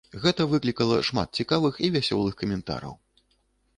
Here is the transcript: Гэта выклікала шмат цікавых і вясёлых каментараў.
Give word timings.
Гэта 0.21 0.45
выклікала 0.53 0.95
шмат 1.09 1.29
цікавых 1.43 1.77
і 1.89 1.93
вясёлых 1.97 2.33
каментараў. 2.43 2.93